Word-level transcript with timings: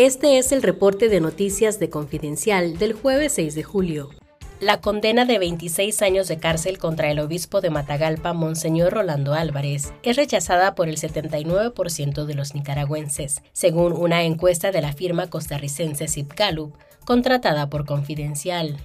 Este 0.00 0.38
es 0.38 0.50
el 0.52 0.62
reporte 0.62 1.10
de 1.10 1.20
noticias 1.20 1.78
de 1.78 1.90
Confidencial 1.90 2.78
del 2.78 2.94
jueves 2.94 3.34
6 3.34 3.54
de 3.54 3.62
julio. 3.62 4.08
La 4.58 4.80
condena 4.80 5.26
de 5.26 5.38
26 5.38 6.00
años 6.00 6.26
de 6.26 6.38
cárcel 6.38 6.78
contra 6.78 7.10
el 7.10 7.18
obispo 7.18 7.60
de 7.60 7.68
Matagalpa, 7.68 8.32
Monseñor 8.32 8.94
Rolando 8.94 9.34
Álvarez, 9.34 9.92
es 10.02 10.16
rechazada 10.16 10.74
por 10.74 10.88
el 10.88 10.96
79% 10.96 12.24
de 12.24 12.34
los 12.34 12.54
nicaragüenses, 12.54 13.42
según 13.52 13.92
una 13.92 14.22
encuesta 14.22 14.72
de 14.72 14.80
la 14.80 14.94
firma 14.94 15.28
costarricense 15.28 16.08
Zipgalup, 16.08 16.74
contratada 17.04 17.68
por 17.68 17.84
Confidencial. 17.84 18.78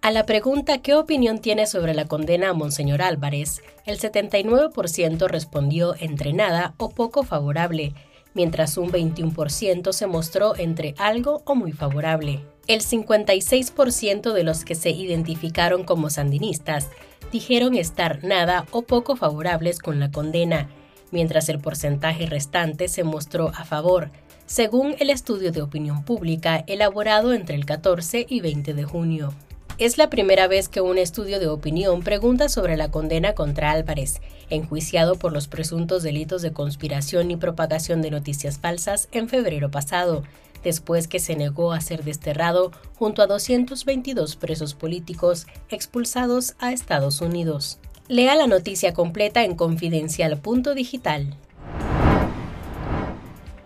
A 0.00 0.10
la 0.10 0.24
pregunta 0.24 0.78
¿qué 0.78 0.94
opinión 0.94 1.40
tiene 1.40 1.66
sobre 1.66 1.92
la 1.92 2.06
condena 2.06 2.48
a 2.48 2.54
Monseñor 2.54 3.02
Álvarez? 3.02 3.60
El 3.84 4.00
79% 4.00 5.28
respondió 5.28 5.94
entre 6.00 6.32
nada 6.32 6.72
o 6.78 6.88
poco 6.88 7.24
favorable, 7.24 7.92
mientras 8.34 8.76
un 8.76 8.90
21% 8.90 9.92
se 9.92 10.06
mostró 10.06 10.56
entre 10.56 10.94
algo 10.98 11.42
o 11.44 11.54
muy 11.54 11.72
favorable. 11.72 12.44
El 12.66 12.80
56% 12.80 14.32
de 14.32 14.44
los 14.44 14.64
que 14.64 14.74
se 14.74 14.90
identificaron 14.90 15.84
como 15.84 16.10
sandinistas 16.10 16.88
dijeron 17.32 17.74
estar 17.74 18.22
nada 18.22 18.66
o 18.70 18.82
poco 18.82 19.16
favorables 19.16 19.78
con 19.78 19.98
la 19.98 20.10
condena, 20.10 20.68
mientras 21.10 21.48
el 21.48 21.58
porcentaje 21.58 22.26
restante 22.26 22.88
se 22.88 23.04
mostró 23.04 23.48
a 23.48 23.64
favor, 23.64 24.10
según 24.46 24.94
el 24.98 25.10
estudio 25.10 25.50
de 25.50 25.62
opinión 25.62 26.04
pública 26.04 26.64
elaborado 26.66 27.32
entre 27.32 27.56
el 27.56 27.64
14 27.64 28.26
y 28.28 28.40
20 28.40 28.74
de 28.74 28.84
junio. 28.84 29.32
Es 29.78 29.96
la 29.96 30.10
primera 30.10 30.48
vez 30.48 30.68
que 30.68 30.82
un 30.82 30.98
estudio 30.98 31.40
de 31.40 31.48
opinión 31.48 32.02
pregunta 32.02 32.48
sobre 32.48 32.76
la 32.76 32.90
condena 32.90 33.34
contra 33.34 33.70
Álvarez, 33.70 34.20
enjuiciado 34.50 35.16
por 35.16 35.32
los 35.32 35.48
presuntos 35.48 36.02
delitos 36.02 36.42
de 36.42 36.52
conspiración 36.52 37.30
y 37.30 37.36
propagación 37.36 38.02
de 38.02 38.10
noticias 38.10 38.58
falsas 38.58 39.08
en 39.12 39.28
febrero 39.28 39.70
pasado, 39.70 40.24
después 40.62 41.08
que 41.08 41.18
se 41.18 41.36
negó 41.36 41.72
a 41.72 41.80
ser 41.80 42.04
desterrado 42.04 42.70
junto 42.96 43.22
a 43.22 43.26
222 43.26 44.36
presos 44.36 44.74
políticos 44.74 45.46
expulsados 45.70 46.54
a 46.58 46.72
Estados 46.72 47.22
Unidos. 47.22 47.78
Lea 48.08 48.34
la 48.34 48.46
noticia 48.46 48.92
completa 48.92 49.42
en 49.42 49.56
confidencial.digital. 49.56 51.34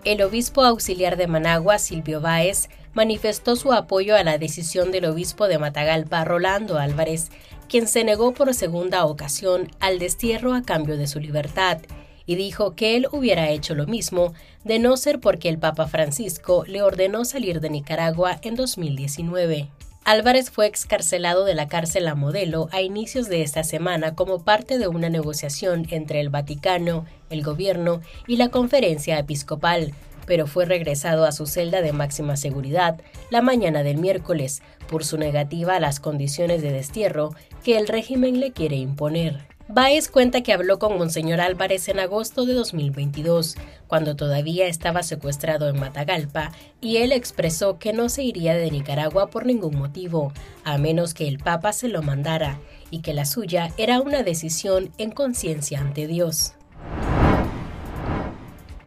El 0.07 0.23
obispo 0.23 0.63
auxiliar 0.63 1.17
de 1.17 1.27
Managua, 1.27 1.81
Silvio 1.81 2.21
Báez, 2.21 2.69
manifestó 2.95 3.57
su 3.57 3.73
apoyo 3.73 4.15
a 4.15 4.23
la 4.23 4.39
decisión 4.39 4.93
del 4.93 5.07
obispo 5.07 5.49
de 5.49 5.59
Matagalpa, 5.59 6.25
Rolando 6.25 6.79
Álvarez, 6.79 7.31
quien 7.69 7.89
se 7.89 8.05
negó 8.05 8.33
por 8.33 8.55
segunda 8.55 9.05
ocasión 9.05 9.69
al 9.81 9.99
destierro 9.99 10.55
a 10.55 10.63
cambio 10.63 10.97
de 10.97 11.09
su 11.09 11.19
libertad 11.19 11.79
y 12.25 12.37
dijo 12.37 12.77
que 12.77 12.95
él 12.95 13.09
hubiera 13.11 13.51
hecho 13.51 13.75
lo 13.75 13.89
mismo 13.89 14.33
de 14.63 14.79
no 14.79 14.97
ser 14.97 15.19
porque 15.19 15.49
el 15.49 15.59
Papa 15.59 15.89
Francisco 15.89 16.63
le 16.69 16.83
ordenó 16.83 17.25
salir 17.25 17.59
de 17.59 17.71
Nicaragua 17.71 18.39
en 18.43 18.55
2019. 18.55 19.69
Álvarez 20.07 20.53
fue 20.53 20.69
excarcelado 20.69 21.45
de 21.45 21.55
la 21.55 21.67
cárcel 21.67 22.07
a 22.07 22.15
modelo 22.15 22.69
a 22.71 22.81
inicios 22.81 23.29
de 23.29 23.43
esta 23.43 23.65
semana 23.65 24.15
como 24.15 24.45
parte 24.45 24.79
de 24.79 24.87
una 24.87 25.09
negociación 25.09 25.85
entre 25.91 26.21
el 26.21 26.29
Vaticano, 26.29 27.05
el 27.29 27.43
gobierno 27.43 28.01
y 28.29 28.37
la 28.37 28.49
conferencia 28.49 29.19
episcopal, 29.19 29.93
pero 30.25 30.47
fue 30.47 30.65
regresado 30.65 31.25
a 31.25 31.33
su 31.33 31.47
celda 31.47 31.83
de 31.83 31.93
máxima 31.93 32.37
seguridad 32.37 33.01
la 33.31 33.43
mañana 33.43 33.83
del 33.83 33.97
miércoles 33.97 34.63
por 34.89 35.05
su 35.05 35.19
negativa 35.19 35.75
a 35.75 35.81
las 35.81 35.99
condiciones 35.99 36.63
de 36.63 36.71
destierro 36.71 37.35
que 37.65 37.77
el 37.77 37.89
régimen 37.89 38.39
le 38.39 38.53
quiere 38.53 38.77
imponer. 38.77 39.56
Baez 39.69 40.09
cuenta 40.09 40.43
que 40.43 40.53
habló 40.53 40.79
con 40.79 40.97
Monseñor 40.97 41.41
Álvarez 41.41 41.89
en 41.89 41.99
agosto 41.99 42.47
de 42.47 42.55
2022, 42.55 43.57
cuando 43.89 44.15
todavía 44.15 44.69
estaba 44.69 45.03
secuestrado 45.03 45.69
en 45.69 45.81
Matagalpa, 45.81 46.53
y 46.81 46.99
él 46.99 47.11
expresó 47.11 47.77
que 47.81 47.93
no 47.93 48.09
se 48.09 48.23
iría 48.23 48.55
de 48.55 48.71
Nicaragua 48.71 49.29
por 49.29 49.45
ningún 49.45 49.77
motivo, 49.77 50.33
a 50.63 50.79
menos 50.79 51.15
que 51.15 51.27
el 51.27 51.39
Papa 51.39 51.73
se 51.73 51.89
lo 51.89 52.01
mandara, 52.01 52.61
y 52.91 53.01
que 53.01 53.13
la 53.13 53.25
suya 53.25 53.73
era 53.77 54.01
una 54.01 54.23
decisión 54.23 54.93
en 54.99 55.11
conciencia 55.11 55.81
ante 55.81 56.07
Dios. 56.07 56.55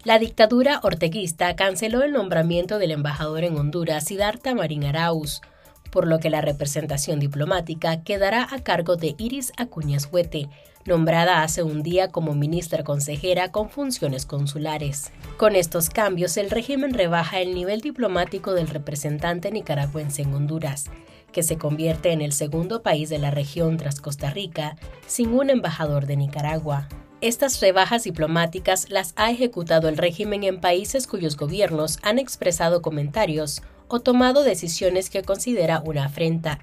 La 0.06 0.18
dictadura 0.18 0.80
orteguista 0.82 1.58
canceló 1.58 2.04
el 2.04 2.14
nombramiento 2.14 2.80
del 2.80 2.92
embajador 2.92 3.44
en 3.44 3.58
Honduras, 3.58 4.06
Siddhartha 4.06 4.56
Marín 4.56 4.86
Arauz, 4.86 5.42
por 5.92 6.08
lo 6.08 6.20
que 6.20 6.30
la 6.30 6.42
representación 6.42 7.20
diplomática 7.20 8.04
quedará 8.04 8.48
a 8.52 8.60
cargo 8.64 8.96
de 8.96 9.16
Iris 9.18 9.52
Acuñas 9.58 10.10
Huete, 10.12 10.50
nombrada 10.86 11.44
hace 11.44 11.64
un 11.64 11.84
día 11.84 12.10
como 12.10 12.34
ministra 12.36 12.84
consejera 12.84 13.52
con 13.52 13.70
funciones 13.70 14.26
consulares. 14.26 15.12
Con 15.38 15.56
estos 15.56 15.90
cambios, 15.90 16.38
el 16.38 16.50
régimen 16.50 16.94
rebaja 16.94 17.40
el 17.40 17.54
nivel 17.54 17.82
diplomático 17.82 18.54
del 18.54 18.68
representante 18.68 19.52
nicaragüense 19.52 20.24
en 20.24 20.34
Honduras, 20.34 20.86
que 21.32 21.44
se 21.44 21.58
convierte 21.58 22.12
en 22.12 22.22
el 22.22 22.34
segundo 22.34 22.82
país 22.82 23.10
de 23.10 23.20
la 23.20 23.32
región 23.32 23.78
tras 23.78 24.02
Costa 24.02 24.32
Rica, 24.32 24.78
sin 25.06 25.34
un 25.34 25.50
embajador 25.50 26.06
de 26.08 26.18
Nicaragua. 26.18 26.88
Estas 27.22 27.60
rebajas 27.60 28.06
diplomáticas 28.06 28.90
las 28.90 29.14
ha 29.18 29.30
ejecutado 29.30 29.90
el 29.90 29.98
régimen 29.98 30.44
en 30.44 30.62
países 30.62 31.06
cuyos 31.06 31.36
gobiernos 31.36 32.00
han 32.02 32.18
expresado 32.18 32.82
comentarios 32.82 33.62
o 33.90 34.00
tomado 34.00 34.44
decisiones 34.44 35.10
que 35.10 35.24
considera 35.24 35.82
una 35.84 36.06
afrenta. 36.06 36.60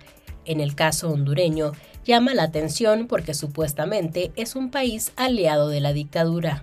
En 0.47 0.61
el 0.61 0.75
caso 0.75 1.11
hondureño, 1.11 1.73
llama 2.05 2.33
la 2.33 2.45
atención 2.45 3.07
porque 3.07 3.35
supuestamente 3.35 4.33
es 4.37 4.57
un 4.57 4.71
país 4.71 5.13
aliado 5.17 5.69
de 5.69 5.81
la 5.81 5.93
dictadura. 5.93 6.63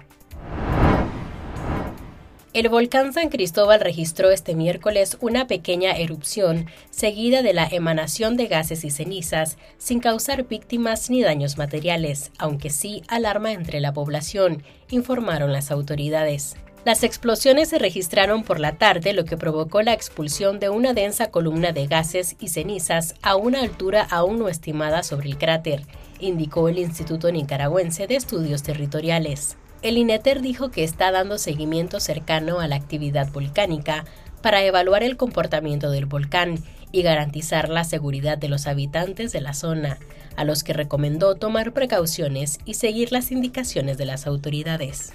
El 2.54 2.70
volcán 2.70 3.14
San 3.14 3.30
Cristóbal 3.30 3.82
registró 3.82 4.30
este 4.30 4.54
miércoles 4.54 5.18
una 5.22 5.48
pequeña 5.48 5.98
erupción 5.98 6.68
seguida 6.92 7.42
de 7.42 7.52
la 7.52 7.66
emanación 7.66 8.38
de 8.38 8.46
gases 8.46 8.86
y 8.86 8.92
cenizas, 8.92 9.58
sin 9.80 10.00
causar 10.00 10.48
víctimas 10.48 11.10
ni 11.10 11.24
daños 11.24 11.58
materiales, 11.58 12.32
aunque 12.38 12.70
sí 12.70 13.02
alarma 13.08 13.54
entre 13.54 13.80
la 13.80 13.92
población, 13.92 14.62
informaron 14.92 15.52
las 15.52 15.72
autoridades. 15.72 16.56
Las 16.86 17.06
explosiones 17.06 17.70
se 17.70 17.80
registraron 17.80 18.44
por 18.44 18.60
la 18.60 18.74
tarde, 18.74 19.14
lo 19.14 19.24
que 19.24 19.38
provocó 19.38 19.82
la 19.82 19.94
expulsión 19.94 20.60
de 20.60 20.68
una 20.68 20.94
densa 20.94 21.32
columna 21.32 21.72
de 21.72 21.88
gases 21.88 22.36
y 22.42 22.50
cenizas 22.50 23.16
a 23.22 23.38
una 23.38 23.62
altura 23.62 24.06
aún 24.10 24.40
no 24.40 24.50
estimada 24.50 25.02
sobre 25.02 25.30
el 25.30 25.38
cráter, 25.38 25.84
indicó 26.20 26.68
el 26.68 26.78
Instituto 26.78 27.32
Nicaragüense 27.32 28.06
de 28.06 28.18
Estudios 28.18 28.64
Territoriales. 28.64 29.56
El 29.82 29.98
INETER 29.98 30.42
dijo 30.42 30.72
que 30.72 30.84
está 30.84 31.12
dando 31.12 31.38
seguimiento 31.38 32.02
cercano 32.02 32.60
a 32.60 32.68
la 32.68 32.76
actividad 32.76 33.32
volcánica 33.32 34.04
para 34.42 34.62
evaluar 34.62 35.04
el 35.04 35.16
comportamiento 35.16 35.90
del 35.90 36.06
volcán 36.06 36.62
y 36.92 37.02
garantizar 37.02 37.70
la 37.70 37.86
seguridad 37.86 38.38
de 38.38 38.50
los 38.50 38.68
habitantes 38.68 39.32
de 39.32 39.40
la 39.40 39.54
zona, 39.54 40.00
a 40.36 40.44
los 40.44 40.66
que 40.66 40.74
recomendó 40.74 41.36
tomar 41.36 41.72
precauciones 41.72 42.60
y 42.66 42.74
seguir 42.74 43.14
las 43.14 43.32
indicaciones 43.32 43.98
de 43.98 44.06
las 44.06 44.28
autoridades. 44.28 45.14